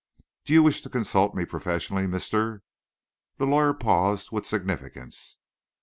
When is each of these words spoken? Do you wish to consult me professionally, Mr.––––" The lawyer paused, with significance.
Do 0.45 0.53
you 0.53 0.63
wish 0.63 0.81
to 0.81 0.89
consult 0.89 1.35
me 1.35 1.45
professionally, 1.45 2.07
Mr.––––" 2.07 2.61
The 3.37 3.45
lawyer 3.45 3.75
paused, 3.75 4.31
with 4.31 4.47
significance. 4.47 5.37